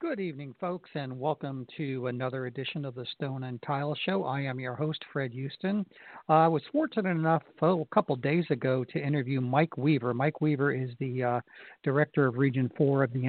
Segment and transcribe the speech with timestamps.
[0.00, 4.22] Good evening, folks, and welcome to another edition of the Stone and Tile Show.
[4.22, 5.84] I am your host, Fred Houston.
[6.28, 10.14] Uh, I was fortunate enough oh, a couple days ago to interview Mike Weaver.
[10.14, 11.40] Mike Weaver is the uh,
[11.82, 13.24] director of Region 4 of the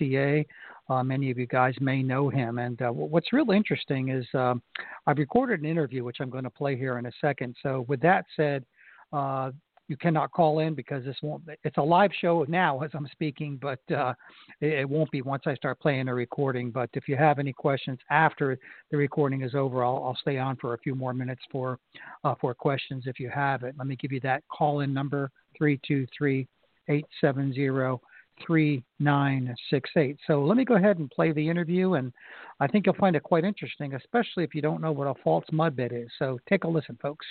[0.00, 0.46] NTCA.
[0.88, 2.58] Uh, many of you guys may know him.
[2.58, 4.62] And uh, what's really interesting is um,
[5.06, 7.54] I've recorded an interview, which I'm going to play here in a second.
[7.62, 8.64] So, with that said,
[9.12, 9.50] uh,
[9.88, 11.42] you cannot call in because this won't.
[11.62, 14.14] It's a live show now as I'm speaking, but uh,
[14.60, 16.70] it, it, won't be once I start playing a recording.
[16.70, 18.58] But if you have any questions after
[18.90, 21.78] the recording is over, I'll, I'll stay on for a few more minutes for
[22.24, 23.74] uh, for questions if you have it.
[23.78, 26.48] Let me give you that call in number three two three
[26.88, 28.00] eight seven zero.
[28.44, 30.18] 3968.
[30.26, 32.12] So let me go ahead and play the interview, and
[32.58, 35.44] I think you'll find it quite interesting, especially if you don't know what a false
[35.52, 36.08] mud bed is.
[36.18, 37.24] So take a listen, folks.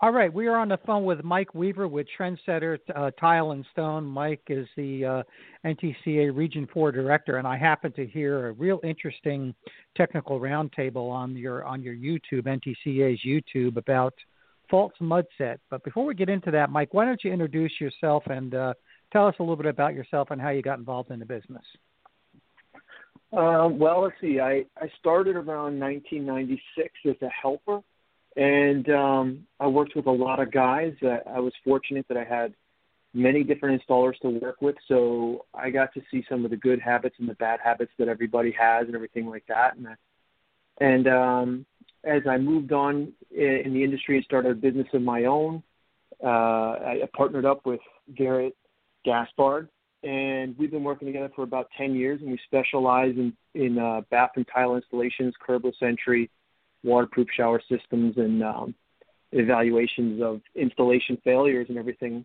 [0.00, 3.64] All right, we are on the phone with Mike Weaver with Trendsetter uh, Tile and
[3.72, 4.04] Stone.
[4.04, 5.22] Mike is the uh,
[5.64, 9.54] NTCA Region 4 director, and I happen to hear a real interesting
[9.96, 14.14] technical roundtable on your on your YouTube, NTCA's YouTube, about
[14.68, 15.60] false mud set.
[15.70, 18.74] But before we get into that, Mike, why don't you introduce yourself and uh,
[19.12, 21.64] tell us a little bit about yourself and how you got involved in the business?
[23.32, 24.40] Um, well, let's see.
[24.40, 27.80] I, I started around 1996 as a helper
[28.36, 30.94] and um, I worked with a lot of guys.
[31.02, 32.54] Uh, I was fortunate that I had
[33.12, 36.80] many different installers to work with, so I got to see some of the good
[36.80, 39.76] habits and the bad habits that everybody has and everything like that.
[39.76, 39.94] And, I,
[40.84, 41.66] and um,
[42.02, 45.62] as I moved on in, in the industry and started a business of my own,
[46.22, 47.80] uh, I, I partnered up with
[48.16, 48.56] Garrett
[49.04, 49.68] Gaspard,
[50.02, 54.00] and we've been working together for about 10 years, and we specialize in, in uh,
[54.10, 56.30] bath and tile installations, curbless entry,
[56.84, 58.74] waterproof shower systems and um,
[59.32, 62.24] evaluations of installation failures and everything.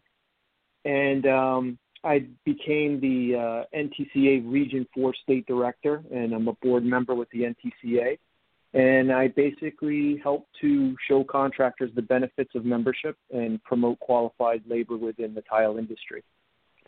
[0.85, 6.85] And um, I became the uh, NTCA Region 4 State Director, and I'm a board
[6.85, 8.17] member with the NTCA.
[8.73, 14.95] And I basically help to show contractors the benefits of membership and promote qualified labor
[14.95, 16.23] within the tile industry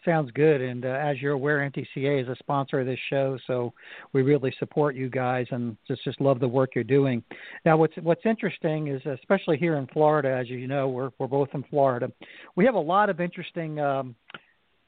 [0.06, 0.62] sounds good.
[0.62, 3.73] And uh, as you're aware, NTCA is a sponsor of this show, so
[4.13, 7.23] we really support you guys and just just love the work you're doing.
[7.66, 11.50] Now, what's what's interesting is, especially here in Florida, as you know, we're we're both
[11.53, 12.11] in Florida.
[12.56, 13.79] We have a lot of interesting.
[13.79, 14.16] Um,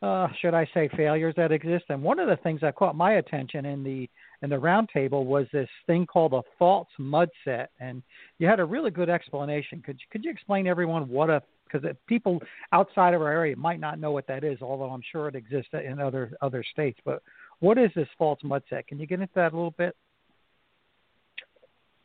[0.01, 1.85] uh, should I say failures that exist?
[1.87, 4.09] And one of the things that caught my attention in the
[4.41, 8.03] in the roundtable was this thing called a false mud set, and
[8.37, 9.81] you had a really good explanation.
[9.81, 11.41] Could you, could you explain everyone what a
[11.73, 12.39] because people
[12.71, 15.71] outside of our area might not know what that is, although I'm sure it exists
[15.73, 16.99] in other other states.
[17.03, 17.21] But
[17.59, 18.87] what is this false mud set?
[18.87, 19.95] Can you get into that a little bit?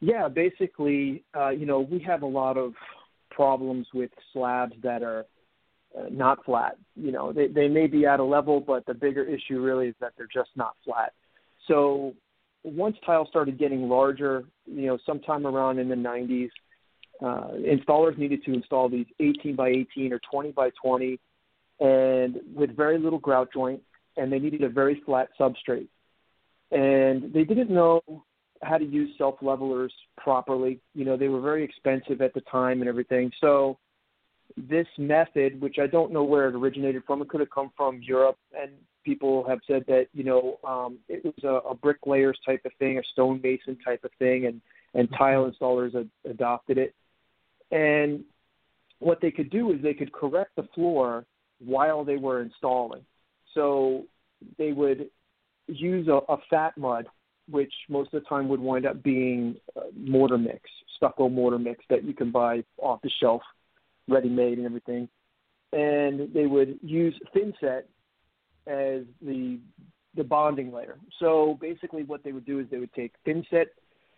[0.00, 2.72] Yeah, basically, uh, you know, we have a lot of
[3.30, 5.26] problems with slabs that are
[5.98, 6.76] uh, not flat.
[6.94, 9.94] You know, they they may be at a level, but the bigger issue really is
[10.00, 11.12] that they're just not flat.
[11.66, 12.14] So
[12.64, 16.50] once tiles started getting larger, you know, sometime around in the 90s,
[17.20, 21.18] uh, installers needed to install these 18 by 18 or 20 by 20
[21.80, 23.82] and with very little grout joint
[24.16, 25.88] and they needed a very flat substrate.
[26.70, 28.02] And they didn't know
[28.62, 30.80] how to use self levelers properly.
[30.94, 33.30] You know they were very expensive at the time and everything.
[33.40, 33.78] So
[34.56, 38.00] this method which i don't know where it originated from it could have come from
[38.02, 38.70] europe and
[39.04, 42.98] people have said that you know um, it was a, a bricklayers type of thing
[42.98, 44.60] a stonemason type of thing and
[44.94, 46.94] and tile installers ad- adopted it
[47.70, 48.24] and
[48.98, 51.24] what they could do is they could correct the floor
[51.60, 53.02] while they were installing.
[53.54, 54.04] So
[54.56, 55.10] they would
[55.66, 57.06] use a, a fat mud,
[57.50, 60.62] which most of the time would wind up being uh, mortar mix,
[60.96, 63.42] stucco mortar mix that you can buy off the shelf,
[64.08, 65.08] ready made and everything.
[65.72, 67.82] And they would use thinset
[68.66, 69.58] as the
[70.14, 70.98] the bonding layer.
[71.20, 73.66] So basically, what they would do is they would take thinset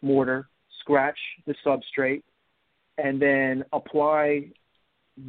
[0.01, 0.49] mortar,
[0.81, 2.23] scratch the substrate,
[3.03, 4.49] and then apply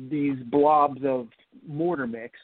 [0.10, 1.28] these blobs of
[1.68, 2.38] mortar mix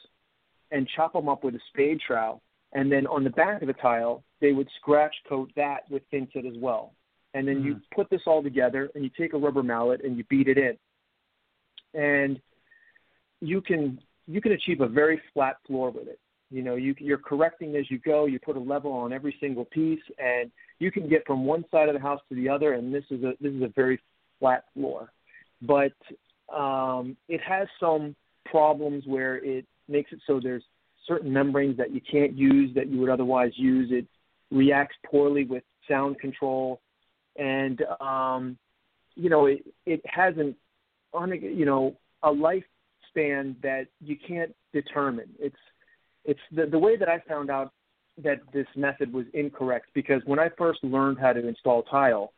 [0.70, 2.42] and chop them up with a spade trowel.
[2.72, 6.46] And then on the back of the tile, they would scratch coat that with thinset
[6.46, 6.92] as well.
[7.34, 10.16] And then mm you put this all together and you take a rubber mallet and
[10.16, 10.76] you beat it in.
[12.00, 12.40] And
[13.40, 16.18] you can you can achieve a very flat floor with it.
[16.50, 18.24] You know, you, you're correcting as you go.
[18.24, 21.88] You put a level on every single piece, and you can get from one side
[21.88, 22.74] of the house to the other.
[22.74, 24.00] And this is a this is a very
[24.38, 25.12] flat floor,
[25.62, 25.92] but
[26.54, 28.14] um, it has some
[28.44, 30.64] problems where it makes it so there's
[31.06, 33.90] certain membranes that you can't use that you would otherwise use.
[33.90, 34.06] It
[34.50, 36.80] reacts poorly with sound control,
[37.36, 38.58] and um,
[39.14, 40.54] you know it it has an
[41.12, 45.28] on you know a lifespan that you can't determine.
[45.38, 45.56] It's
[46.24, 47.72] it's the the way that I found out
[48.22, 52.32] that this method was incorrect because when I first learned how to install tile,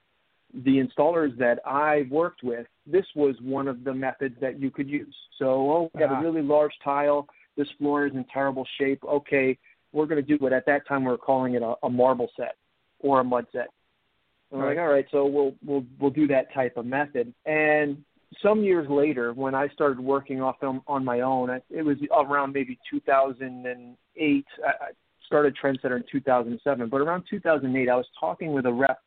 [0.52, 4.88] the installers that I worked with, this was one of the methods that you could
[4.88, 5.14] use.
[5.38, 6.20] So, oh, we have a ah.
[6.20, 7.26] really large tile.
[7.56, 9.02] This floor is in terrible shape.
[9.04, 9.58] Okay,
[9.92, 12.28] we're going to do what at that time we were calling it a, a marble
[12.36, 12.56] set
[13.00, 13.68] or a mud set.
[14.50, 17.32] And we're like, all right, so we'll we'll we'll do that type of method.
[17.46, 18.02] And
[18.42, 22.52] some years later, when I started working off them on my own, it was around
[22.52, 24.44] maybe 2008.
[24.66, 24.72] I
[25.26, 28.98] started Trendsetter in 2007, but around 2008, I was talking with a rep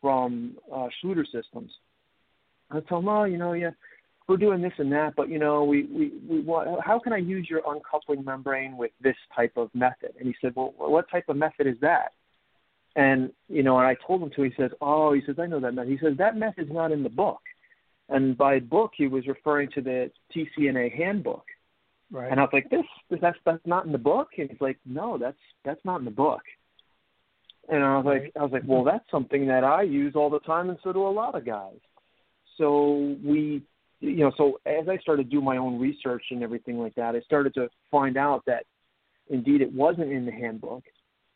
[0.00, 1.70] from uh, Schluter Systems.
[2.70, 3.70] I told him, oh, you know, yeah,
[4.28, 6.68] we're doing this and that, but you know, we we we want.
[6.84, 10.12] How can I use your uncoupling membrane with this type of method?
[10.18, 12.12] And he said, well, what type of method is that?
[12.94, 14.42] And you know, and I told him to.
[14.42, 15.90] He says, oh, he says, I know that method.
[15.90, 17.40] He says that method's not in the book.
[18.10, 21.44] And by book, he was referring to the TCNA handbook.
[22.10, 22.30] Right.
[22.30, 24.28] And I was like, this, this that's that's not in the book.
[24.38, 26.42] And he's like, no, that's that's not in the book.
[27.68, 30.40] And I was like, I was like, well, that's something that I use all the
[30.40, 31.78] time, and so do a lot of guys.
[32.56, 33.62] So we,
[34.00, 37.14] you know, so as I started to do my own research and everything like that,
[37.14, 38.64] I started to find out that
[39.28, 40.82] indeed it wasn't in the handbook,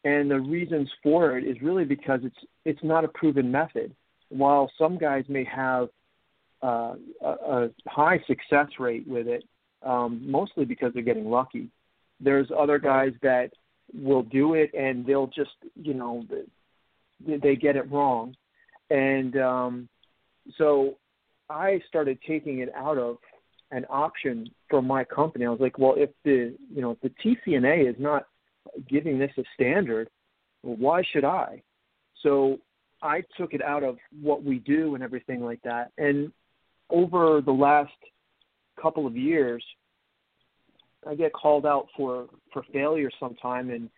[0.05, 3.94] and the reasons for it is really because it's it's not a proven method.
[4.31, 5.88] While some guys may have
[6.62, 9.44] uh, a, a high success rate with it,
[9.82, 11.69] um, mostly because they're getting lucky.
[12.20, 13.50] There's other guys that
[13.94, 16.25] will do it and they'll just, you know,
[17.27, 18.35] they get it wrong.
[18.91, 19.89] And um,
[20.59, 20.97] so
[21.49, 23.19] I started taking it out of
[23.71, 25.47] an option for my company.
[25.47, 28.27] I was like, well, if the, you know, if the TCNA is not
[28.89, 30.09] giving this a standard,
[30.62, 31.62] well, why should I?
[32.23, 32.59] So
[33.03, 35.91] I took it out of what we do and everything like that.
[35.99, 36.33] And
[36.91, 37.93] over the last
[38.81, 39.65] couple of years,
[41.06, 43.90] I get called out for for failure sometime, and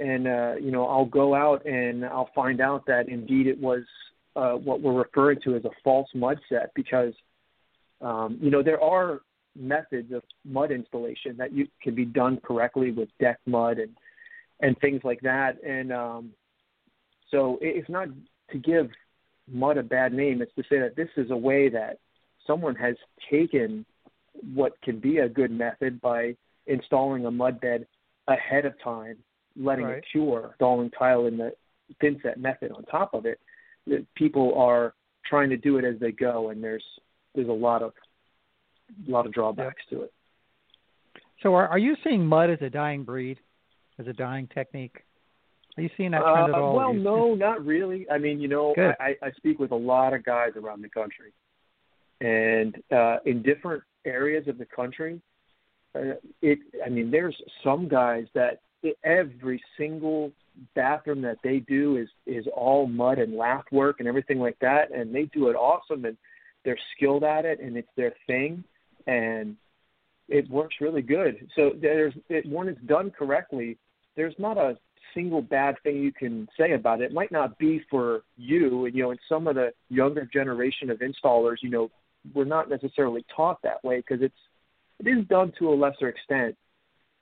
[0.00, 3.82] and uh, you know I'll go out and I'll find out that indeed it was
[4.36, 7.12] uh, what we're referring to as a false mud set because
[8.00, 9.20] um, you know there are
[9.56, 13.90] methods of mud installation that you can be done correctly with deck mud and
[14.60, 16.30] and things like that, and um,
[17.30, 18.08] so it's not
[18.50, 18.90] to give
[19.50, 20.42] mud a bad name.
[20.42, 21.98] It's to say that this is a way that
[22.46, 22.96] someone has
[23.30, 23.84] taken
[24.54, 26.34] what can be a good method by
[26.66, 27.86] installing a mud bed
[28.28, 29.16] ahead of time,
[29.56, 29.98] letting right.
[29.98, 31.52] it cure, installing tile in the
[32.02, 33.40] thinset method on top of it.
[34.14, 34.94] People are
[35.28, 36.84] trying to do it as they go, and there's
[37.34, 37.92] there's a lot of
[39.06, 39.98] a lot of drawbacks yeah.
[39.98, 40.12] to it.
[41.42, 43.38] So, are are you seeing mud as a dying breed,
[43.98, 45.04] as a dying technique?
[45.76, 46.76] Are you seeing that trend uh, at all?
[46.76, 48.04] Well, no, not really.
[48.10, 51.32] I mean, you know, I, I speak with a lot of guys around the country,
[52.20, 55.20] and uh, in different areas of the country,
[55.94, 56.58] uh, it.
[56.84, 58.60] I mean, there's some guys that
[59.04, 60.32] every single
[60.74, 64.92] bathroom that they do is is all mud and lath work and everything like that,
[64.92, 66.16] and they do it awesome, and
[66.64, 68.62] they're skilled at it, and it's their thing,
[69.06, 69.56] and
[70.28, 71.48] it works really good.
[71.56, 73.78] So there's it, when it's done correctly,
[74.16, 74.76] there's not a
[75.14, 77.04] single bad thing you can say about it.
[77.06, 80.90] It might not be for you, and you know, and some of the younger generation
[80.90, 81.90] of installers, you know,
[82.34, 84.34] we're not necessarily taught that way because it's
[84.98, 86.56] it is done to a lesser extent.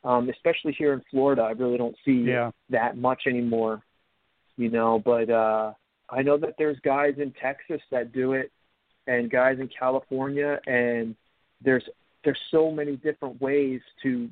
[0.05, 2.53] Um, especially here in Florida, I really don't see yeah.
[2.71, 3.83] that much anymore.
[4.57, 5.73] You know, but uh,
[6.09, 8.51] I know that there's guys in Texas that do it,
[9.07, 11.15] and guys in California, and
[11.63, 11.85] there's
[12.25, 14.29] there's so many different ways to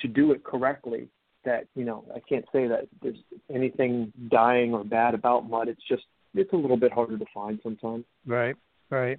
[0.00, 1.08] to do it correctly
[1.44, 3.18] that you know I can't say that there's
[3.52, 5.68] anything dying or bad about mud.
[5.68, 8.04] It's just it's a little bit harder to find sometimes.
[8.26, 8.56] Right,
[8.90, 9.18] right.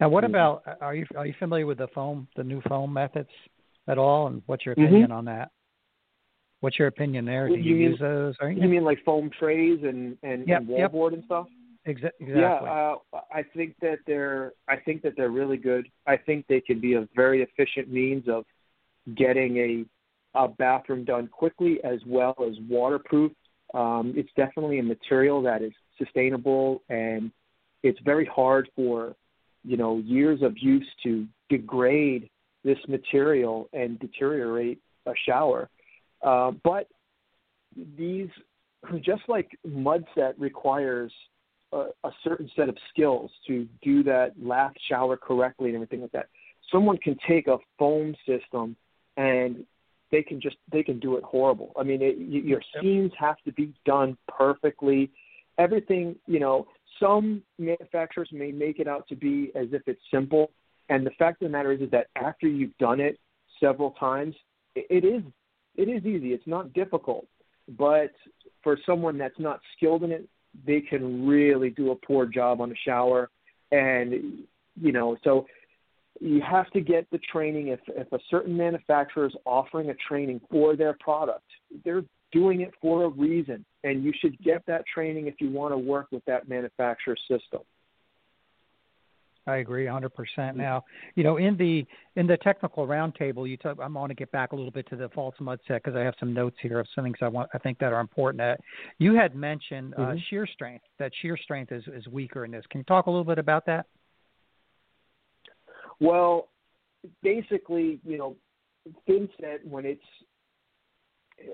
[0.00, 0.34] Now, what mm-hmm.
[0.34, 3.28] about are you are you familiar with the foam, the new foam methods
[3.86, 5.12] at all, and what's your opinion mm-hmm.
[5.12, 5.50] on that?
[6.60, 7.48] What's your opinion there?
[7.48, 8.34] Do you, you mean, use those?
[8.40, 11.18] Or, You, you mean like foam trays and and, yep, and wallboard yep.
[11.18, 11.46] and stuff?
[11.84, 12.28] exactly.
[12.28, 12.96] Yeah, uh,
[13.32, 15.86] I think that they're I think that they're really good.
[16.06, 18.44] I think they can be a very efficient means of
[19.16, 19.84] getting a
[20.38, 23.32] a bathroom done quickly as well as waterproof.
[23.74, 27.30] Um, it's definitely a material that is sustainable and
[27.82, 29.14] it's very hard for
[29.64, 32.28] you know years of use to degrade
[32.64, 35.68] this material and deteriorate a shower.
[36.22, 36.88] Uh, but
[37.96, 38.28] these,
[39.00, 41.12] just like mud set requires
[41.72, 46.12] a, a certain set of skills to do that last shower correctly and everything like
[46.12, 46.28] that,
[46.70, 48.76] someone can take a foam system
[49.16, 49.64] and
[50.10, 51.72] they can just they can do it horrible.
[51.78, 55.10] I mean, it, your seams have to be done perfectly.
[55.60, 56.66] Everything, you know,
[56.98, 60.50] some manufacturers may make it out to be as if it's simple,
[60.88, 63.18] and the fact of the matter is, is that after you've done it
[63.60, 64.34] several times,
[64.74, 65.22] it, is
[65.76, 66.32] it is easy.
[66.32, 67.26] It's not difficult,
[67.78, 68.12] but
[68.62, 70.28] for someone that's not skilled in it,
[70.66, 73.30] they can really do a poor job on a shower,
[73.70, 74.44] and
[74.80, 75.46] you know, so
[76.20, 77.68] you have to get the training.
[77.68, 81.46] If if a certain manufacturer is offering a training for their product,
[81.84, 85.72] they're doing it for a reason, and you should get that training if you want
[85.72, 87.60] to work with that manufacturer system.
[89.46, 90.54] I agree 100%.
[90.54, 90.84] Now,
[91.16, 91.84] you know, in the
[92.16, 93.78] in the technical roundtable, you talk.
[93.82, 96.02] I'm going to get back a little bit to the false mud set because I
[96.02, 97.48] have some notes here of some things I want.
[97.54, 98.38] I think that are important.
[98.38, 98.60] That
[98.98, 100.18] you had mentioned uh, mm-hmm.
[100.28, 100.84] shear strength.
[100.98, 102.64] That shear strength is is weaker in this.
[102.70, 103.86] Can you talk a little bit about that?
[106.00, 106.48] Well,
[107.22, 108.36] basically, you know,
[109.06, 110.00] thin set when it's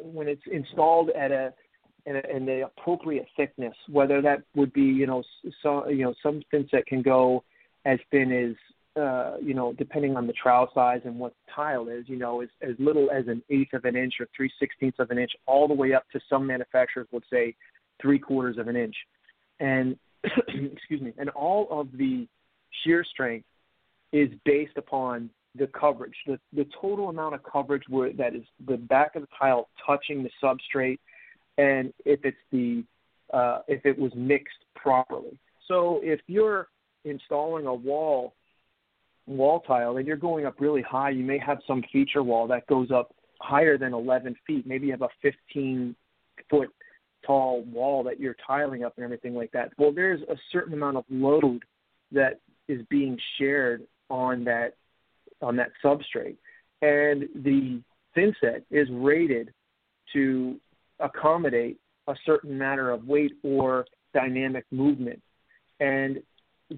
[0.03, 1.53] when it's installed at a
[2.07, 5.23] and, and the appropriate thickness, whether that would be, you know,
[5.63, 7.43] so, you know, some thin set can go
[7.85, 8.57] as thin as
[9.01, 12.41] uh, you know, depending on the trowel size and what the tile is, you know,
[12.41, 15.33] as, as little as an eighth of an inch or three sixteenths of an inch,
[15.45, 17.55] all the way up to some manufacturers would say
[18.01, 18.97] three quarters of an inch.
[19.61, 22.27] And excuse me, and all of the
[22.83, 23.47] shear strength
[24.13, 28.77] is based upon the coverage, the, the total amount of coverage where that is the
[28.77, 30.99] back of the tile touching the substrate,
[31.59, 32.85] and if it's the
[33.33, 35.39] uh, if it was mixed properly.
[35.69, 36.69] So if you're
[37.05, 38.35] installing a wall
[39.27, 42.67] wall tile and you're going up really high, you may have some feature wall that
[42.69, 44.67] goes up higher than 11 feet.
[44.67, 45.95] Maybe you have a 15
[46.49, 46.69] foot
[47.27, 49.73] tall wall that you're tiling up and everything like that.
[49.79, 51.65] Well, there's a certain amount of load
[52.13, 54.75] that is being shared on that
[55.43, 56.37] on that substrate,
[56.81, 57.83] and the
[58.15, 59.53] thin set is rated
[60.13, 60.59] to
[61.01, 65.21] accommodate a certain matter of weight or dynamic movement.
[65.81, 66.23] And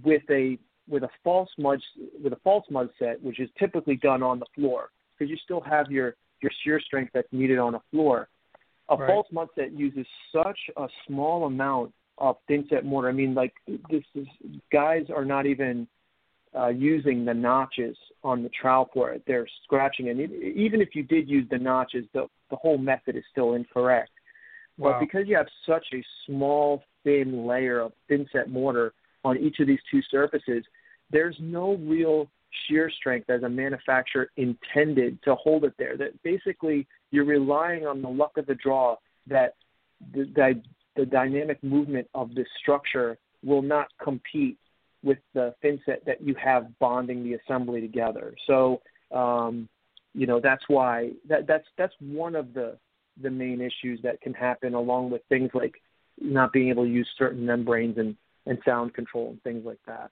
[0.05, 0.59] with a
[0.89, 1.81] with a false mud
[2.23, 5.61] with a false mud set, which is typically done on the floor, because you still
[5.61, 8.29] have your your shear strength that's needed on a floor.
[8.91, 9.09] A right.
[9.09, 13.09] false mud set uses such a small amount of thin set mortar.
[13.09, 13.53] I mean, like
[13.91, 14.27] this is
[14.73, 15.87] guys are not even
[16.57, 19.23] uh, using the notches on the trowel for it.
[19.27, 23.25] They're scratching, and even if you did use the notches, the the whole method is
[23.31, 24.11] still incorrect.
[24.79, 24.93] Wow.
[24.93, 29.61] But because you have such a small, thin layer of thin set mortar, on each
[29.61, 30.65] of these two surfaces,
[31.11, 32.29] there's no real
[32.67, 35.97] shear strength as a manufacturer intended to hold it there.
[35.97, 39.55] That basically you're relying on the luck of the draw that
[40.15, 40.63] the, the,
[40.97, 44.59] the dynamic movement of this structure will not compete
[45.03, 48.35] with the thin set that you have bonding the assembly together.
[48.47, 48.81] So,
[49.13, 49.69] um,
[50.15, 52.77] you know, that's why that, that's that's one of the
[53.21, 55.75] the main issues that can happen, along with things like
[56.21, 60.11] not being able to use certain membranes and and sound control and things like that.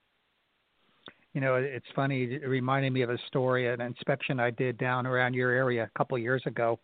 [1.36, 2.22] You know, it's funny.
[2.22, 5.98] It reminded me of a story, an inspection I did down around your area a
[5.98, 6.78] couple of years ago.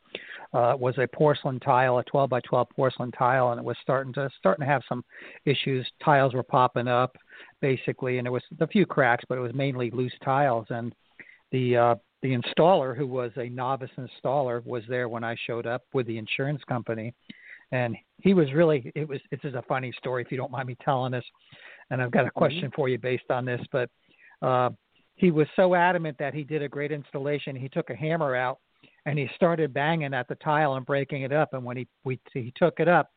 [0.53, 4.13] Uh, was a porcelain tile, a 12 by 12 porcelain tile, and it was starting
[4.13, 5.03] to starting to have some
[5.47, 5.91] issues.
[6.05, 7.17] Tiles were popping up,
[7.63, 10.67] basically, and there was a few cracks, but it was mainly loose tiles.
[10.69, 10.95] And
[11.51, 15.85] the uh, the installer, who was a novice installer, was there when I showed up
[15.95, 17.15] with the insurance company,
[17.73, 20.69] and he was really it was this is a funny story if you don't mind
[20.69, 21.25] me telling this
[21.91, 22.39] and i've got a mm-hmm.
[22.39, 23.91] question for you based on this but
[24.43, 24.71] uh
[25.15, 28.59] he was so adamant that he did a great installation he took a hammer out
[29.07, 31.55] and he started banging at the tile and breaking it up.
[31.55, 33.11] And when he we he took it up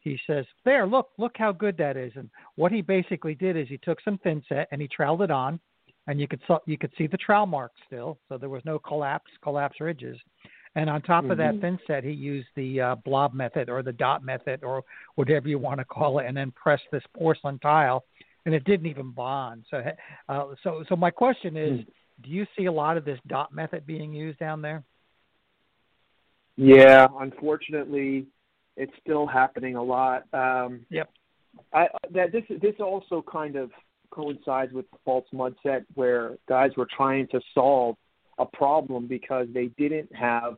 [0.00, 2.12] he says there look look how good that is.
[2.16, 5.30] And what he basically did is he took some thin set and he troweled it
[5.30, 5.60] on
[6.06, 9.30] and you could you could see the trowel marks still so there was no collapse
[9.42, 10.18] collapse ridges.
[10.74, 11.32] And on top mm-hmm.
[11.32, 14.82] of that thin set, he used the uh, blob method or the dot method or
[15.16, 18.04] whatever you want to call it, and then pressed this porcelain tile,
[18.44, 19.64] and it didn't even bond.
[19.70, 19.82] So,
[20.28, 21.86] uh, so, so my question is, mm.
[22.22, 24.82] do you see a lot of this dot method being used down there?
[26.56, 28.26] Yeah, unfortunately,
[28.76, 30.24] it's still happening a lot.
[30.32, 31.10] Um, yep.
[31.72, 33.70] I that this this also kind of
[34.10, 37.96] coincides with the false mud set where guys were trying to solve
[38.38, 40.56] a problem because they didn't have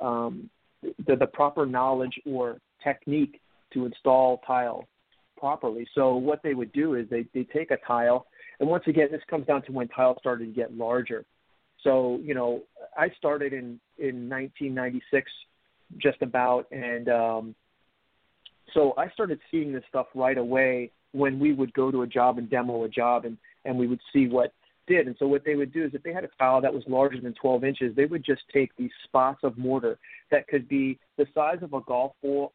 [0.00, 0.48] um,
[0.82, 3.40] the, the proper knowledge or technique
[3.72, 4.86] to install tile
[5.36, 5.86] properly.
[5.94, 8.26] So what they would do is they they take a tile,
[8.60, 11.24] and once again, this comes down to when tiles started to get larger.
[11.82, 12.62] So you know,
[12.96, 15.30] I started in in 1996,
[15.98, 17.54] just about, and um,
[18.74, 22.38] so I started seeing this stuff right away when we would go to a job
[22.38, 24.52] and demo a job, and and we would see what
[24.86, 25.06] did.
[25.06, 27.20] And so what they would do is if they had a tile that was larger
[27.20, 29.98] than 12 inches, they would just take these spots of mortar
[30.30, 32.52] that could be the size of a golf ball,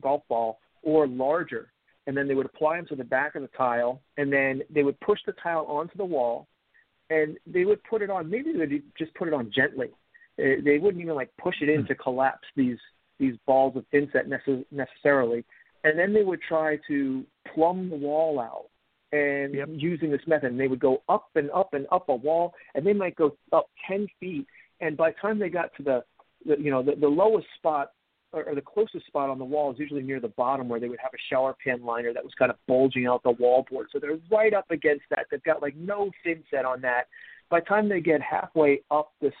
[0.00, 1.72] golf ball or larger,
[2.06, 4.82] and then they would apply them to the back of the tile, and then they
[4.82, 6.46] would push the tile onto the wall,
[7.10, 8.30] and they would put it on.
[8.30, 9.90] Maybe they would just put it on gently.
[10.36, 11.86] They wouldn't even like push it in hmm.
[11.86, 12.78] to collapse these
[13.18, 15.44] these balls of thinset necess- necessarily,
[15.84, 18.66] and then they would try to plumb the wall out
[19.12, 19.68] and yep.
[19.70, 20.52] using this method.
[20.52, 23.36] And they would go up and up and up a wall, and they might go
[23.52, 24.46] up ten feet.
[24.80, 26.04] And by the time they got to the,
[26.46, 27.90] the you know, the, the lowest spot
[28.32, 30.88] or, or the closest spot on the wall is usually near the bottom where they
[30.88, 33.88] would have a shower pan liner that was kind of bulging out the wall board.
[33.92, 35.26] So they're right up against that.
[35.30, 37.04] They've got like no thin set on that.
[37.48, 39.32] By the time they get halfway up this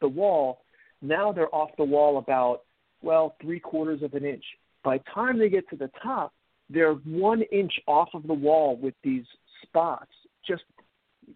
[0.00, 0.62] the wall,
[1.02, 2.62] now they're off the wall about
[3.02, 4.44] well three quarters of an inch.
[4.82, 6.32] By the time they get to the top,
[6.70, 9.24] they're one inch off of the wall with these
[9.62, 10.10] spots.
[10.46, 10.62] Just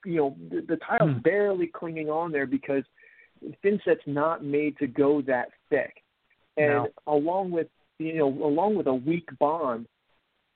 [0.06, 1.18] you know, the, the tile's hmm.
[1.18, 2.84] barely clinging on there because
[3.62, 6.01] thinset's not made to go that thick.
[6.56, 6.88] And no.
[7.06, 7.68] along with
[7.98, 9.86] you know, along with a weak bond,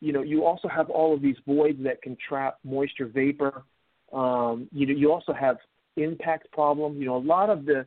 [0.00, 3.62] you know, you also have all of these voids that can trap moisture vapor.
[4.12, 5.56] Um, you know, you also have
[5.96, 6.98] impact problems.
[6.98, 7.86] You know, a lot of the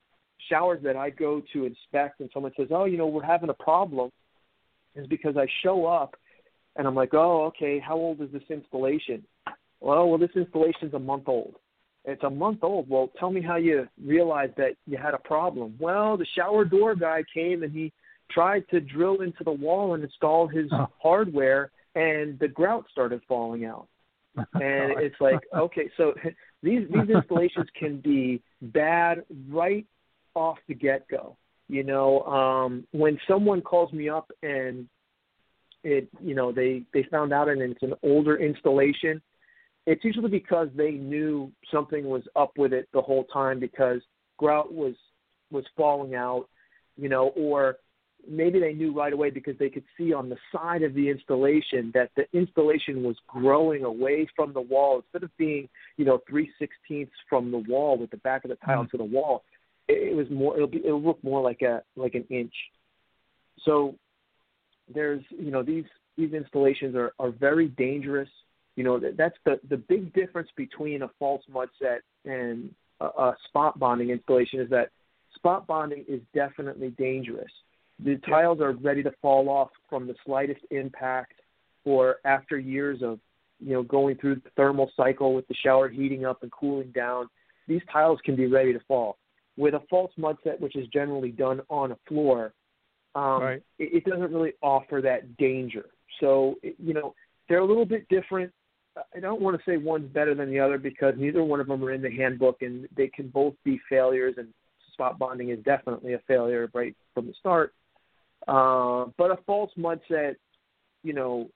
[0.49, 3.53] showers that I go to inspect and someone says, "Oh, you know, we're having a
[3.53, 4.11] problem,"
[4.95, 6.15] is because I show up
[6.75, 7.79] and I'm like, "Oh, okay.
[7.79, 9.25] How old is this installation?"
[9.81, 11.55] Well, well, this installation's a month old.
[12.05, 12.89] It's a month old.
[12.89, 15.75] Well, tell me how you realized that you had a problem.
[15.79, 17.93] Well, the shower door guy came and he
[18.31, 20.87] tried to drill into the wall and install his oh.
[21.01, 23.87] hardware, and the grout started falling out.
[24.53, 26.13] And it's like, okay, so
[26.63, 29.85] these these installations can be bad right
[30.35, 31.35] off the get go.
[31.67, 34.87] You know, um, when someone calls me up and
[35.83, 39.21] it, you know, they they found out and it's an older installation,
[39.85, 44.01] it's usually because they knew something was up with it the whole time because
[44.37, 44.95] grout was
[45.51, 46.47] was falling out,
[46.97, 47.77] you know, or
[48.27, 51.91] maybe they knew right away because they could see on the side of the installation
[51.93, 56.51] that the installation was growing away from the wall instead of being, you know, three
[56.59, 58.91] sixteenths from the wall with the back of the tile mm-hmm.
[58.91, 59.43] to the wall
[59.89, 62.53] it, was more it'll be it'll look more like a like an inch.
[63.65, 63.95] So
[64.93, 65.85] there's you know these
[66.17, 68.29] these installations are are very dangerous.
[68.75, 73.37] You know that's the the big difference between a false mud set and a, a
[73.47, 74.91] spot bonding installation is that
[75.35, 77.51] spot bonding is definitely dangerous.
[78.03, 81.33] The tiles are ready to fall off from the slightest impact
[81.85, 83.19] or after years of
[83.59, 87.29] you know going through the thermal cycle with the shower heating up and cooling down.
[87.67, 89.17] These tiles can be ready to fall
[89.59, 92.53] with a false mud set, which is generally done on a floor,
[93.13, 93.63] um, right.
[93.77, 95.85] it, it doesn't really offer that danger.
[96.21, 97.13] So, you know,
[97.47, 98.53] they're a little bit different.
[99.15, 101.83] I don't want to say one's better than the other because neither one of them
[101.83, 104.35] are in the handbook, and they can both be failures.
[104.37, 104.47] And
[104.93, 107.73] spot bonding is definitely a failure right from the start.
[108.47, 110.37] Uh, but a false mud set,
[111.03, 111.49] you know,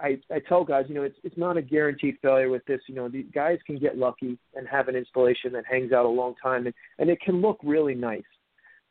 [0.00, 2.80] I, I tell guys, you know, it's it's not a guaranteed failure with this.
[2.86, 6.08] You know, the guys can get lucky and have an installation that hangs out a
[6.08, 8.22] long time, and and it can look really nice.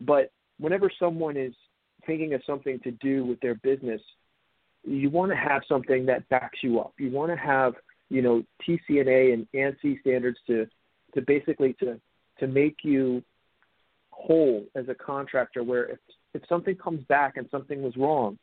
[0.02, 1.54] But whenever someone is
[2.06, 4.02] thinking of something to do with their business,
[4.84, 6.94] you want to have something that backs you up.
[6.98, 7.74] You want to have,
[8.10, 10.68] you know, TCNA and ANSI standards to
[11.16, 12.00] to basically to
[12.40, 13.24] to make you
[14.12, 15.64] whole as a contractor.
[15.64, 16.00] Where if
[16.34, 18.38] if something comes back and something was wrong,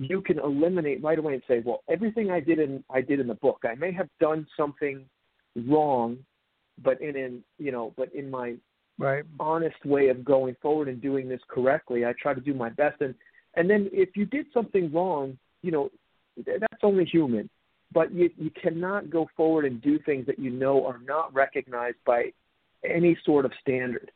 [0.00, 0.04] mm-hmm.
[0.10, 3.26] you can eliminate right away and say, well, everything I did in I did in
[3.26, 5.04] the book, I may have done something
[5.68, 6.18] wrong,
[6.82, 8.54] but in in you know, but in my
[8.98, 9.24] right.
[9.40, 13.00] honest way of going forward and doing this correctly, I try to do my best.
[13.00, 13.14] And
[13.54, 15.90] and then if you did something wrong, you know,
[16.36, 17.48] that's only human.
[17.92, 21.98] But you you cannot go forward and do things that you know are not recognized
[22.04, 22.32] by
[22.84, 24.10] any sort of standard.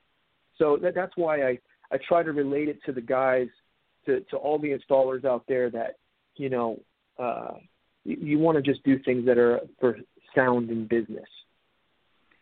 [0.58, 1.58] So that, that's why I
[1.92, 3.48] I try to relate it to the guys
[4.06, 5.96] to, to all the installers out there that
[6.36, 6.80] you know
[7.18, 7.52] uh,
[8.04, 9.98] you, you want to just do things that are for
[10.34, 11.28] sound in business.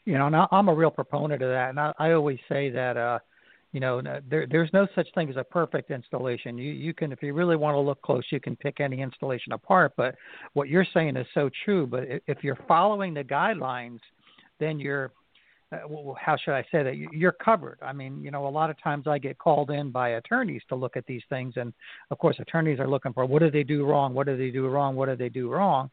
[0.05, 2.97] You know, and I'm a real proponent of that, and I, I always say that
[2.97, 3.19] uh,
[3.73, 6.57] you know there there's no such thing as a perfect installation.
[6.57, 9.53] You you can if you really want to look close you can pick any installation
[9.53, 9.93] apart.
[9.97, 10.15] But
[10.55, 11.87] what you're saying is so true.
[11.87, 14.01] But if you're following the guidelines
[14.59, 15.13] then you're
[15.71, 17.79] uh, well, how should I say that you're covered.
[17.83, 20.75] I mean, you know, a lot of times I get called in by attorneys to
[20.75, 21.73] look at these things, and
[22.11, 24.67] of course, attorneys are looking for what do they do wrong, what do they do
[24.69, 25.91] wrong, what do they do wrong,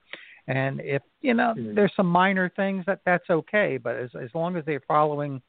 [0.48, 1.76] and if you know mm-hmm.
[1.76, 5.42] there's some minor things that that's okay, but as as long as they're following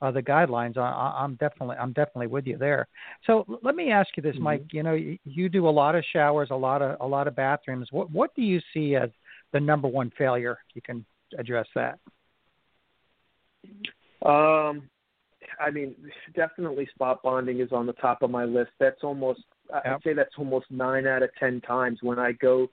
[0.00, 2.88] uh, the guidelines, I, I'm definitely I'm definitely with you there.
[3.26, 4.44] So let me ask you this, mm-hmm.
[4.44, 4.66] Mike.
[4.72, 7.36] You know, you, you do a lot of showers, a lot of a lot of
[7.36, 7.88] bathrooms.
[7.90, 9.10] What what do you see as
[9.52, 10.58] the number one failure?
[10.70, 11.04] If you can
[11.38, 11.98] address that.
[14.24, 14.88] Um,
[15.60, 15.94] I mean,
[16.34, 18.70] definitely spot bonding is on the top of my list.
[18.80, 19.40] That's almost
[19.72, 19.82] yep.
[19.84, 22.68] I'd say that's almost nine out of ten times when I go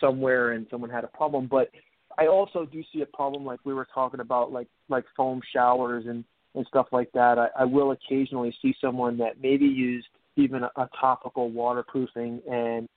[0.00, 1.48] somewhere and someone had a problem.
[1.50, 1.70] But
[2.18, 6.04] I also do see a problem like we were talking about, like like foam showers
[6.06, 7.38] and and stuff like that.
[7.38, 12.88] I, I will occasionally see someone that maybe used even a, a topical waterproofing and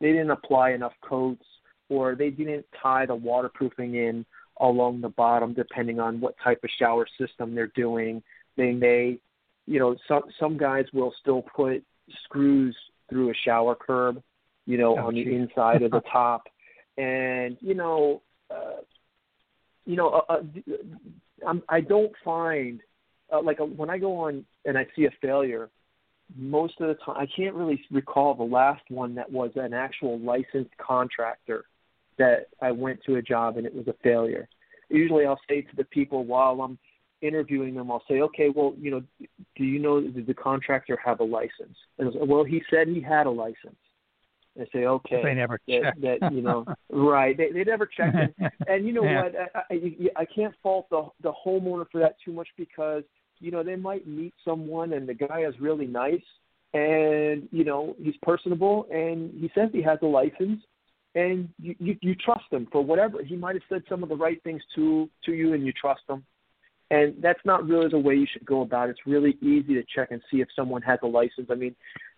[0.00, 1.44] they didn't apply enough coats
[1.88, 4.24] or they didn't tie the waterproofing in
[4.60, 8.22] along the bottom depending on what type of shower system they're doing.
[8.56, 9.18] They may,
[9.66, 11.82] you know, some some guys will still put
[12.24, 12.76] screws
[13.08, 14.22] through a shower curb,
[14.66, 15.26] you know, oh, on geez.
[15.26, 16.44] the inside of the top,
[16.96, 18.82] and you know, uh,
[19.86, 20.42] you know, uh, uh,
[21.46, 22.80] I'm, I don't find
[23.32, 25.68] uh, like a, uh, when I go on and I see a failure,
[26.36, 30.18] most of the time I can't really recall the last one that was an actual
[30.18, 31.64] licensed contractor
[32.18, 34.48] that I went to a job and it was a failure.
[34.88, 36.78] Usually I'll say to the people while I'm
[37.22, 39.02] interviewing them, I'll say, okay, well, you know,
[39.56, 41.76] do you know, did the contractor have a license?
[41.98, 43.76] And say, well, he said he had a license.
[44.56, 47.36] And I say, okay, they never that, that you know, right?
[47.36, 48.52] They they never checked it.
[48.68, 49.22] And you know yeah.
[49.22, 49.34] what?
[49.54, 53.02] I, I I can't fault the the homeowner for that too much because
[53.40, 56.22] you know they might meet someone and the guy is really nice
[56.72, 60.60] and you know he's personable and he says he has a license
[61.14, 63.22] and you, you, you trust him for whatever.
[63.22, 66.02] He might have said some of the right things to to you and you trust
[66.08, 66.24] him.
[66.90, 68.92] And that's not really the way you should go about it.
[68.92, 71.48] It's really easy to check and see if someone has a license.
[71.50, 71.74] I mean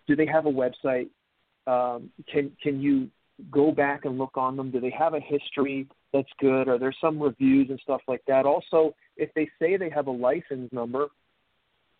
[0.06, 1.08] do they have a website?
[1.66, 3.08] Um, can can you
[3.50, 4.70] go back and look on them?
[4.70, 6.68] Do they have a history that's good?
[6.68, 8.46] Are there some reviews and stuff like that?
[8.46, 11.08] Also if they say they have a license number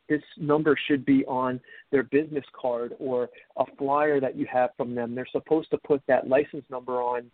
[0.09, 4.95] this number should be on their business card or a flyer that you have from
[4.95, 5.15] them.
[5.15, 7.31] They're supposed to put that license number on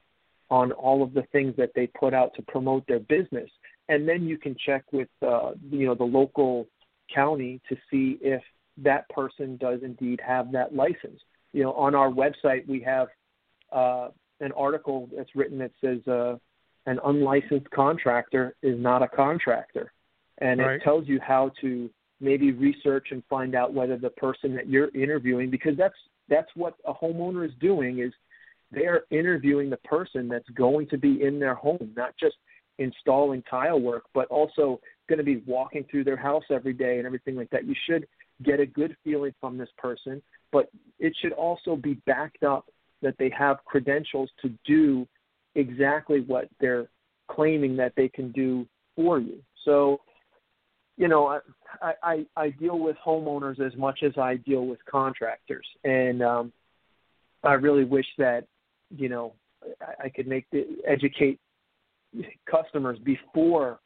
[0.50, 3.48] on all of the things that they put out to promote their business.
[3.88, 6.66] And then you can check with uh, you know the local
[7.14, 8.42] county to see if
[8.78, 11.20] that person does indeed have that license.
[11.52, 13.08] You know, on our website we have
[13.72, 14.08] uh,
[14.40, 16.36] an article that's written that says uh,
[16.86, 19.92] an unlicensed contractor is not a contractor,
[20.38, 20.76] and right.
[20.76, 21.90] it tells you how to
[22.22, 25.96] maybe research and find out whether the person that you're interviewing because that's
[26.28, 28.12] that's what a homeowner is doing is
[28.70, 32.36] they're interviewing the person that's going to be in their home not just
[32.78, 37.06] installing tile work but also going to be walking through their house every day and
[37.06, 37.66] everything like that.
[37.66, 38.06] You should
[38.42, 42.66] get a good feeling from this person but it should also be backed up
[43.02, 45.06] that they have credentials to do
[45.54, 46.88] exactly what they're
[47.30, 49.38] claiming that they can do for you.
[49.64, 50.00] So
[50.96, 51.40] you know,
[51.80, 56.52] I, I I deal with homeowners as much as I deal with contractors, and um,
[57.42, 58.46] I really wish that
[58.94, 59.34] you know
[59.80, 61.40] I, I could make the educate
[62.50, 63.80] customers before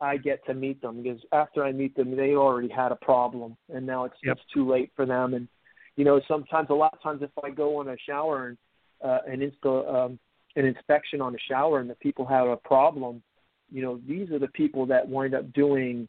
[0.00, 3.56] I get to meet them because after I meet them, they already had a problem,
[3.72, 4.36] and now it's yep.
[4.36, 5.34] it's too late for them.
[5.34, 5.48] And
[5.96, 8.58] you know, sometimes a lot of times if I go on a shower and
[9.04, 10.18] uh, an install um,
[10.56, 13.22] an inspection on a shower and the people have a problem,
[13.70, 16.08] you know, these are the people that wind up doing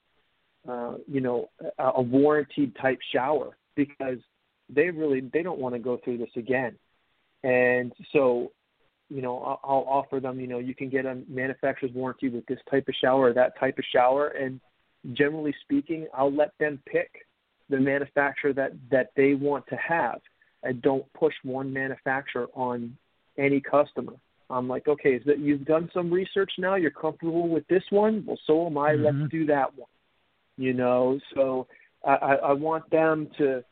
[0.70, 4.20] uh, you know, a, a warranted type shower because
[4.70, 6.76] they really they don't want to go through this again.
[7.44, 8.52] And so,
[9.10, 12.46] you know, I'll, I'll offer them, you know, you can get a manufacturer's warranty with
[12.46, 14.60] this type of shower or that type of shower, and
[15.14, 17.10] generally speaking, I'll let them pick
[17.70, 20.20] the manufacturer that that they want to have,
[20.64, 22.96] and don't push one manufacturer on
[23.38, 24.14] any customer.
[24.52, 26.76] I'm like, okay, is that you've done some research now?
[26.76, 28.24] You're comfortable with this one?
[28.26, 28.92] Well, so am I.
[28.92, 29.22] Mm-hmm.
[29.22, 29.90] Let's do that one
[30.60, 31.20] you know.
[31.34, 31.68] So
[32.06, 33.64] I, I want them to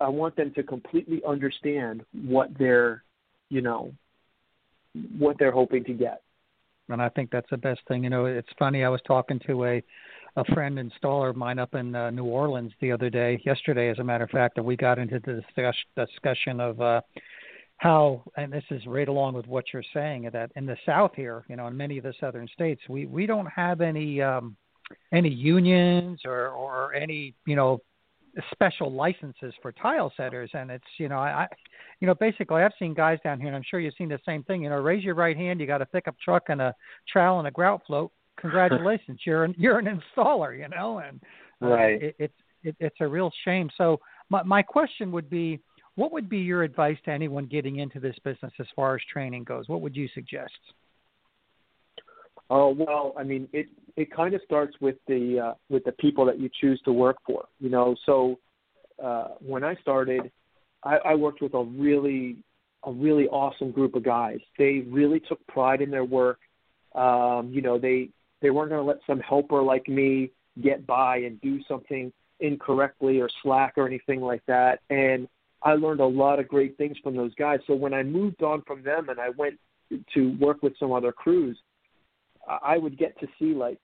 [0.00, 3.02] I want them to completely understand what they're
[3.50, 3.92] you know
[5.18, 6.22] what they're hoping to get.
[6.88, 8.04] And I think that's the best thing.
[8.04, 8.84] You know, it's funny.
[8.84, 9.82] I was talking to a
[10.36, 14.00] a friend installer of mine up in uh, New Orleans the other day, yesterday, as
[14.00, 17.00] a matter of fact, and we got into the discuss, discussion of uh,
[17.76, 21.44] how, and this is right along with what you're saying, that in the South here,
[21.48, 24.56] you know, in many of the southern states, we we don't have any um,
[25.12, 27.80] any unions or or any you know
[28.50, 31.46] special licenses for tile setters, and it's you know I,
[32.00, 34.42] you know basically I've seen guys down here, and I'm sure you've seen the same
[34.44, 34.62] thing.
[34.62, 35.60] You know, raise your right hand.
[35.60, 36.74] You got a pickup truck and a
[37.10, 38.10] trowel and a grout float.
[38.40, 40.58] Congratulations, you're an, you're an installer.
[40.58, 41.20] You know, and
[41.62, 42.02] uh, right.
[42.02, 43.70] It, it's it, it's a real shame.
[43.76, 45.60] So my my question would be,
[45.94, 49.44] what would be your advice to anyone getting into this business as far as training
[49.44, 49.68] goes?
[49.68, 50.52] What would you suggest?
[52.50, 56.24] Oh well, I mean, it it kind of starts with the uh, with the people
[56.26, 57.46] that you choose to work for.
[57.60, 58.38] You know, so
[59.02, 60.30] uh, when I started,
[60.82, 62.38] I, I worked with a really
[62.84, 64.40] a really awesome group of guys.
[64.58, 66.38] They really took pride in their work.
[66.94, 68.10] Um, you know, they
[68.42, 70.30] they weren't going to let some helper like me
[70.62, 74.80] get by and do something incorrectly or slack or anything like that.
[74.90, 75.28] And
[75.62, 77.60] I learned a lot of great things from those guys.
[77.66, 79.58] So when I moved on from them and I went
[80.14, 81.58] to work with some other crews,
[82.48, 83.78] I would get to see like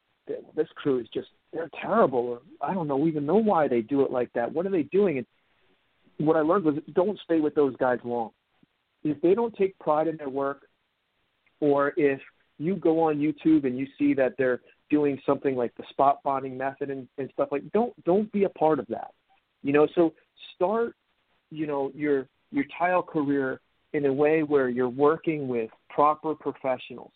[0.55, 4.03] this crew is just they're terrible or I don't know even know why they do
[4.03, 4.53] it like that.
[4.53, 5.19] What are they doing?
[5.19, 5.27] And
[6.19, 8.31] what I learned was don't stay with those guys long.
[9.03, 10.67] If they don't take pride in their work,
[11.61, 12.21] or if
[12.59, 16.59] you go on YouTube and you see that they're doing something like the spot bonding
[16.59, 19.13] method and, and stuff like don't don't be a part of that.
[19.63, 20.13] You know, so
[20.55, 20.95] start,
[21.51, 23.61] you know, your your tile career
[23.93, 27.13] in a way where you're working with proper professionals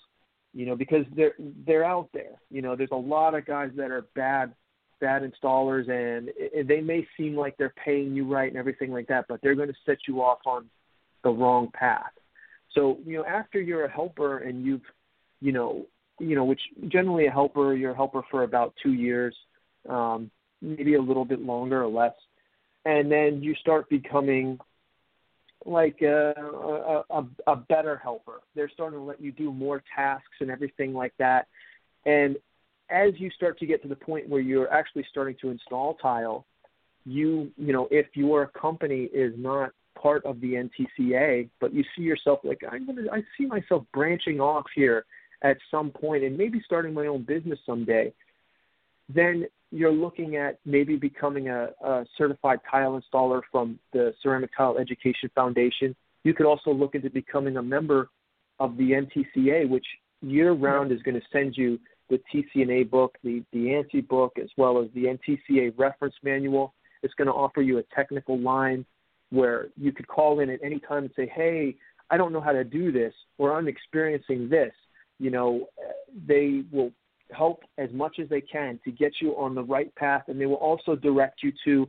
[0.54, 1.34] you know, because they're
[1.66, 2.40] they're out there.
[2.50, 4.54] You know, there's a lot of guys that are bad
[5.00, 6.30] bad installers, and
[6.68, 9.68] they may seem like they're paying you right and everything like that, but they're going
[9.68, 10.66] to set you off on
[11.24, 12.12] the wrong path.
[12.74, 14.82] So, you know, after you're a helper and you've,
[15.40, 15.86] you know,
[16.18, 19.34] you know, which generally a helper, you're a helper for about two years,
[19.88, 20.30] um,
[20.62, 22.14] maybe a little bit longer or less,
[22.84, 24.58] and then you start becoming
[25.66, 28.40] like uh, a, a, a, a better helper.
[28.54, 31.46] They're starting to let you do more tasks and everything like that.
[32.06, 32.36] And
[32.90, 36.44] as you start to get to the point where you're actually starting to install tile,
[37.06, 42.02] you you know if your company is not part of the NTCA, but you see
[42.02, 45.04] yourself like I'm gonna I see myself branching off here
[45.42, 48.12] at some point and maybe starting my own business someday,
[49.08, 54.78] then you're looking at maybe becoming a, a certified tile installer from the Ceramic Tile
[54.78, 55.94] Education Foundation.
[56.22, 58.08] You could also look into becoming a member
[58.60, 59.86] of the NTCA, which
[60.22, 64.48] year round is going to send you the TCNA book, the, the ANSI book, as
[64.56, 66.72] well as the NTCA reference manual.
[67.02, 68.84] It's going to offer you a technical line
[69.30, 71.74] where you could call in at any time and say, hey,
[72.10, 74.72] I don't know how to do this, or I'm experiencing this.
[75.18, 75.66] You know,
[76.26, 76.92] they will
[77.34, 80.46] help as much as they can to get you on the right path, and they
[80.46, 81.88] will also direct you to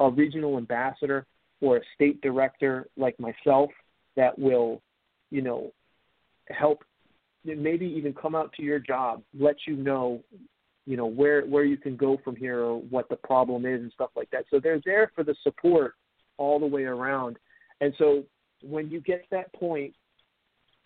[0.00, 1.26] a regional ambassador
[1.60, 3.70] or a state director like myself
[4.16, 4.82] that will,
[5.30, 5.72] you know,
[6.48, 6.84] help
[7.44, 10.20] maybe even come out to your job, let you know,
[10.86, 13.92] you know, where where you can go from here or what the problem is and
[13.92, 14.44] stuff like that.
[14.50, 15.94] So they're there for the support
[16.38, 17.38] all the way around.
[17.80, 18.24] And so
[18.62, 19.94] when you get to that point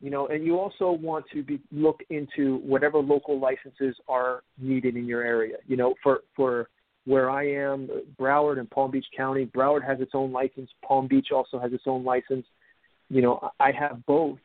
[0.01, 4.97] you know, and you also want to be look into whatever local licenses are needed
[4.97, 5.57] in your area.
[5.67, 6.69] You know, for for
[7.07, 7.89] where I am,
[8.21, 10.71] Broward and Palm Beach County, Broward has its own license.
[10.87, 12.45] Palm Beach also has its own license.
[13.09, 14.39] You know, I have both,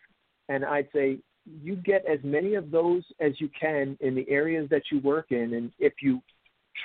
[0.47, 1.17] and I'd say
[1.63, 5.31] you get as many of those as you can in the areas that you work
[5.31, 6.21] in, and if you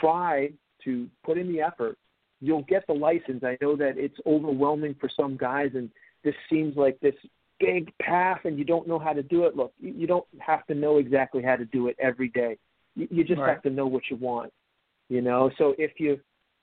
[0.01, 0.51] try
[0.85, 1.99] to put in the effort,
[2.41, 3.45] you'll get the license.
[3.45, 5.91] I know that it's overwhelming for some guys, and
[6.25, 7.15] this seems like this
[7.59, 10.75] big path and you don't know how to do it, look, you don't have to
[10.75, 12.59] know exactly how to do it every day.
[12.95, 13.51] You just right.
[13.51, 14.53] have to know what you want,
[15.09, 15.51] you know.
[15.59, 16.19] So if you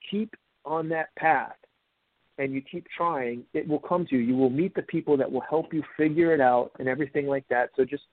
[0.09, 0.33] keep
[0.65, 1.55] on that path
[2.39, 4.21] and you keep trying, it will come to you.
[4.21, 7.47] You will meet the people that will help you figure it out and everything like
[7.49, 7.69] that.
[7.75, 8.03] So just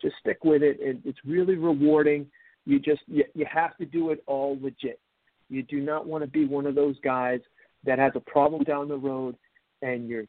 [0.00, 0.78] just stick with it.
[0.80, 2.26] And it's really rewarding.
[2.64, 5.00] You just you, you have to do it all legit.
[5.48, 7.40] You do not want to be one of those guys
[7.84, 9.36] that has a problem down the road
[9.82, 10.26] and you're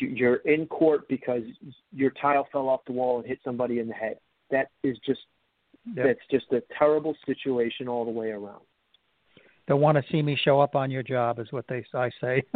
[0.00, 1.42] you're in court because
[1.92, 4.18] your tile fell off the wall and hit somebody in the head.
[4.50, 5.20] That is just
[5.94, 6.06] yep.
[6.06, 8.62] that's just a terrible situation all the way around.
[9.70, 12.42] Don't want to see me show up on your job, is what they I say.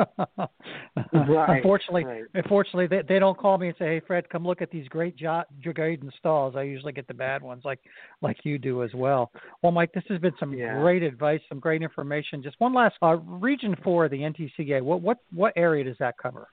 [1.13, 1.59] right.
[1.59, 2.25] Unfortunately, right.
[2.35, 5.15] unfortunately, they they don't call me and say, "Hey, Fred, come look at these great
[5.17, 7.79] job great installs." I usually get the bad ones, like
[8.21, 9.31] like you do as well.
[9.63, 10.81] Well, Mike, this has been some yeah.
[10.81, 12.43] great advice, some great information.
[12.43, 14.83] Just one last uh, region four, the NTCA.
[14.83, 16.49] What what what area does that cover?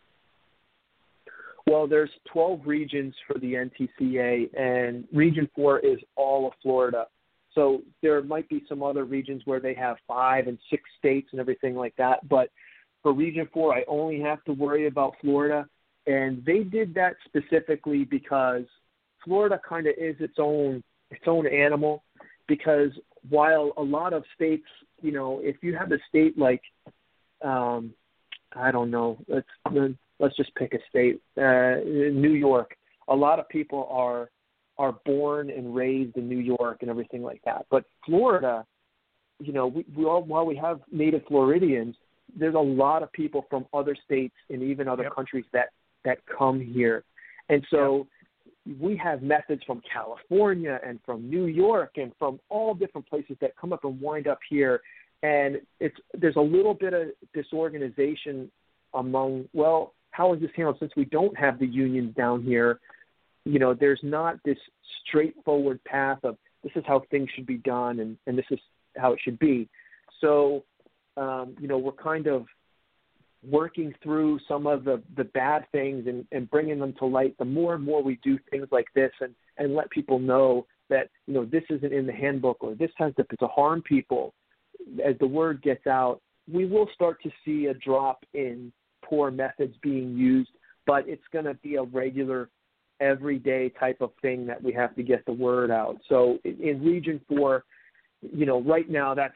[1.68, 7.08] Well, there's 12 regions for the NTCA, and Region 4 is all of Florida.
[7.54, 11.42] So there might be some other regions where they have five and six states and
[11.42, 12.28] everything like that.
[12.30, 12.50] But
[13.04, 15.68] for Region 4, I only have to worry about Florida.
[16.08, 18.64] And they did that specifically because
[19.24, 22.04] Florida kind of is its own its own animal.
[22.48, 22.92] Because
[23.30, 24.66] while a lot of states,
[25.02, 26.62] you know, if you have a state like
[27.44, 27.94] um,
[28.56, 29.18] I don't know.
[29.28, 29.48] Let's
[30.22, 31.20] let's just pick a state.
[31.36, 32.76] Uh, New York.
[33.10, 34.30] A lot of people are
[34.78, 37.66] are born and raised in New York and everything like that.
[37.70, 38.66] But Florida,
[39.40, 41.96] you know, we, we all, while we have native Floridians,
[42.36, 45.16] there's a lot of people from other states and even other yep.
[45.16, 45.70] countries that
[46.06, 47.04] that come here,
[47.50, 47.98] and so.
[47.98, 48.08] Yep
[48.80, 53.58] we have methods from California and from New York and from all different places that
[53.58, 54.82] come up and wind up here.
[55.24, 58.52] And it's there's a little bit of disorganization
[58.94, 62.80] among well, how is this handled since we don't have the unions down here?
[63.46, 64.58] You know, there's not this
[65.08, 68.60] straightforward path of this is how things should be done and, and this is
[68.98, 69.68] how it should be.
[70.20, 70.64] So,
[71.18, 72.46] um, you know, we're kind of
[73.50, 77.46] working through some of the, the bad things and, and bringing them to light, the
[77.46, 81.34] more and more we do things like this and, and let people know that, you
[81.34, 84.34] know, this isn't in the handbook or this has the, to harm people,
[85.04, 86.22] as the word gets out,
[86.52, 90.52] we will start to see a drop in poor methods being used,
[90.86, 92.50] but it's going to be a regular,
[93.00, 95.98] everyday type of thing that we have to get the word out.
[96.10, 97.64] So in, Region 4,
[98.22, 99.34] you know, right now that's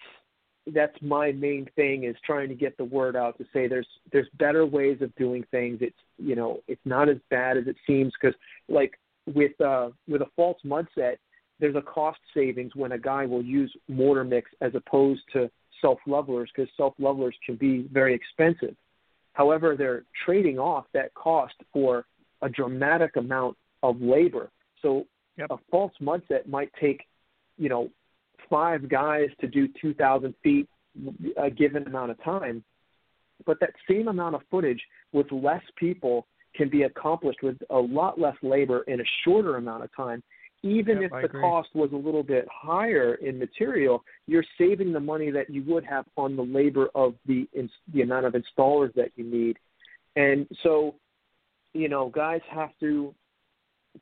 [0.74, 4.28] that's my main thing is trying to get the word out to say there's there's
[4.40, 5.78] better ways of doing things.
[5.82, 8.36] It's you know it's not as bad as it seems because
[8.68, 11.20] like with uh with a false mud set,
[11.60, 15.50] there's a cost savings when a guy will use mortar mix as opposed to
[15.82, 18.76] self levelers because self levelers can be very expensive.
[19.36, 22.06] However, they're trading off that cost for
[22.42, 24.50] a dramatic amount of labor.
[24.82, 25.06] So
[25.38, 25.48] yep.
[25.52, 27.04] a false mud set might take
[27.58, 27.90] you know
[28.50, 30.70] five guys to do 2,000 feet
[31.38, 32.64] a given amount of time.
[33.46, 38.18] But that same amount of footage with less people can be accomplished with a lot
[38.18, 40.24] less labor in a shorter amount of time.
[40.66, 41.42] Even yep, if I the agree.
[41.42, 45.86] cost was a little bit higher in material, you're saving the money that you would
[45.86, 47.48] have on the labor of the
[47.94, 49.60] the amount of installers that you need.
[50.16, 50.96] And so,
[51.74, 53.14] you know, guys have to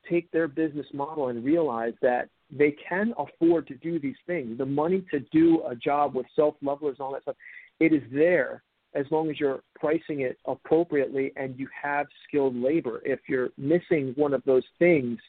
[0.09, 4.57] take their business model and realize that they can afford to do these things.
[4.57, 7.35] The money to do a job with self levelers and all that stuff,
[7.81, 8.63] it is there
[8.95, 13.01] as long as you're pricing it appropriately and you have skilled labor.
[13.03, 15.19] If you're missing one of those things,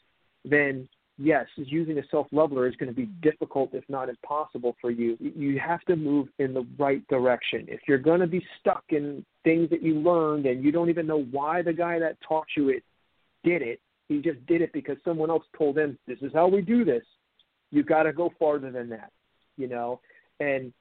[0.45, 4.91] then yes, using a self leveler is going to be difficult, if not impossible, for
[4.91, 5.17] you.
[5.19, 7.65] You have to move in the right direction.
[7.67, 11.07] If you're going to be stuck in things that you learned and you don't even
[11.07, 12.83] know why the guy that taught you it
[13.43, 16.61] did it, he just did it because someone else told him this is how we
[16.61, 17.03] do this.
[17.71, 19.11] you've got to go farther than that,
[19.57, 19.99] you know.
[20.39, 20.73] And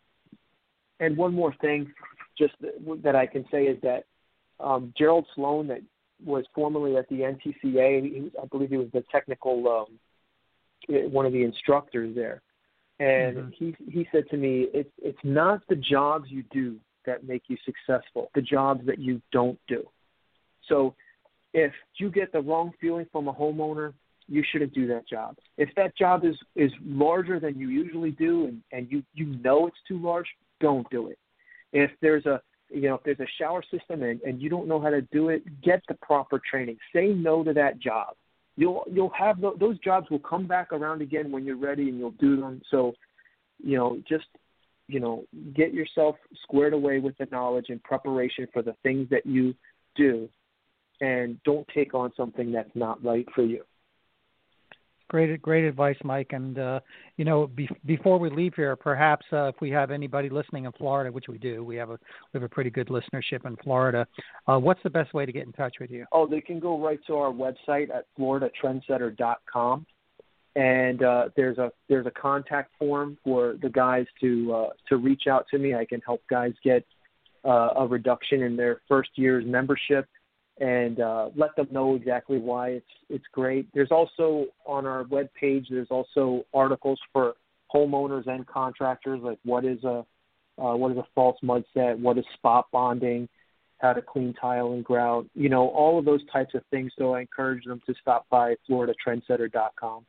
[1.01, 1.93] and one more thing,
[2.39, 2.55] just
[3.03, 4.05] that I can say is that
[4.61, 5.81] um, Gerald Sloan, that
[6.25, 9.99] was formerly at the NTCA, he I believe he was the technical um,
[10.89, 12.43] one of the instructors there,
[13.01, 13.49] and mm-hmm.
[13.51, 17.57] he he said to me, it's it's not the jobs you do that make you
[17.65, 19.85] successful, the jobs that you don't do.
[20.69, 20.95] So
[21.53, 23.93] if you get the wrong feeling from a homeowner,
[24.27, 25.37] you shouldn't do that job.
[25.59, 29.67] If that job is is larger than you usually do, and and you you know
[29.67, 30.27] it's too large,
[30.61, 31.19] don't do it.
[31.73, 34.81] If there's a you know if there's a shower system and and you don't know
[34.81, 36.79] how to do it, get the proper training.
[36.95, 38.15] Say no to that job.
[38.57, 41.99] You'll you'll have the, those jobs will come back around again when you're ready and
[41.99, 42.63] you'll do them.
[42.71, 42.93] So,
[43.63, 44.27] you know, just
[44.87, 49.25] you know, get yourself squared away with the knowledge and preparation for the things that
[49.25, 49.55] you
[49.97, 50.29] do
[51.01, 53.63] and don't take on something that's not right for you.
[55.09, 56.29] Great, great advice, Mike.
[56.31, 56.81] And uh,
[57.17, 60.73] you know, be, before we leave here, perhaps uh, if we have anybody listening in
[60.73, 61.99] Florida, which we do, we have a
[62.33, 64.07] we have a pretty good listenership in Florida.
[64.49, 66.07] Uh, what's the best way to get in touch with you?
[66.11, 69.87] Oh, they can go right to our website at floridatrendsetter.com,
[70.57, 75.25] and uh, there's a there's a contact form for the guys to uh, to reach
[75.31, 75.75] out to me.
[75.75, 76.83] I can help guys get
[77.45, 80.09] uh, a reduction in their first year's membership
[80.61, 83.69] and uh, let them know exactly why it's it's great.
[83.75, 85.67] There's also on our web page.
[85.71, 87.35] There's also articles for
[87.75, 90.05] homeowners and contractors, like what is a
[90.57, 93.29] uh, what is a false mud set, what is spot bonding,
[93.79, 96.93] how to clean tile and grout, you know, all of those types of things.
[96.97, 100.07] So I encourage them to stop by FloridaTrendsetter.com.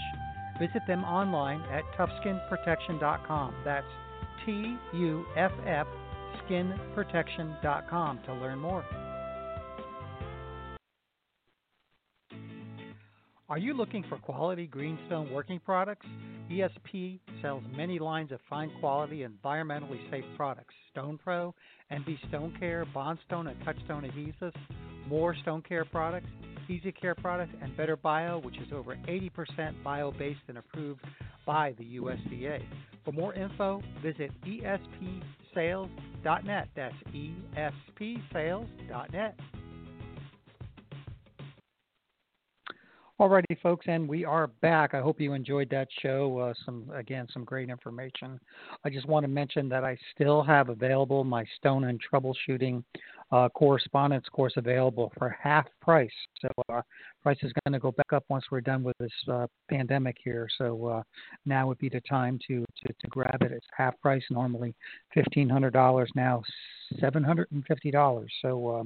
[0.58, 3.56] Visit them online at tuffskinprotection.com.
[3.66, 3.86] That's
[4.46, 5.88] T U F F
[6.50, 8.86] skinprotection.com to learn more.
[13.50, 16.06] Are you looking for quality greenstone working products?
[16.52, 20.74] ESP sells many lines of fine quality, environmentally safe products.
[20.92, 21.54] Stone Pro,
[21.92, 24.56] MB Stone Care, Bonstone and Touchstone adhesives,
[25.08, 26.30] more Stone Care products,
[26.70, 31.02] Easy Care products, and Better Bio, which is over 80% bio based and approved
[31.46, 32.62] by the USDA.
[33.06, 35.90] For more info, visit espsales.net.
[36.76, 36.96] That's
[37.98, 39.40] espsales.net.
[43.20, 44.94] Alrighty, folks, and we are back.
[44.94, 46.38] I hope you enjoyed that show.
[46.38, 48.40] Uh, some again, some great information.
[48.86, 52.84] I just want to mention that I still have available my Stone and Troubleshooting
[53.32, 56.12] uh, correspondence course available for half price.
[56.44, 56.84] So uh,
[57.24, 60.48] price is going to go back up once we're done with this uh, pandemic here.
[60.60, 61.04] So uh,
[61.44, 63.52] now would be the time to, to to grab it.
[63.52, 64.76] It's half price normally,
[65.12, 66.44] fifteen hundred dollars now,
[67.00, 68.32] seven hundred and fifty dollars.
[68.44, 68.84] So uh,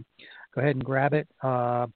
[0.55, 1.27] go ahead and grab it.
[1.43, 1.88] Uh,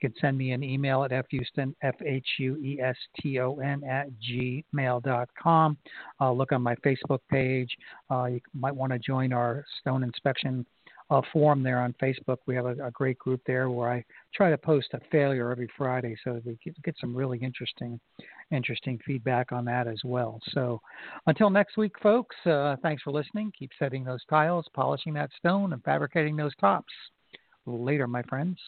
[0.00, 5.78] you can send me an email at fhueston, F-H-U-E-S-T-O-N, at gmail.com.
[6.20, 7.70] Uh, look on my Facebook page.
[8.10, 10.64] Uh, you might want to join our stone inspection
[11.10, 12.36] uh, forum there on Facebook.
[12.46, 15.68] We have a, a, great group there where I try to post a failure every
[15.76, 17.98] Friday so we get, get some really interesting,
[18.50, 20.38] interesting feedback on that as well.
[20.50, 20.82] So
[21.26, 23.52] until next week, folks, uh, thanks for listening.
[23.58, 26.92] Keep setting those tiles, polishing that stone, and fabricating those tops.
[27.64, 28.58] Later, my friends.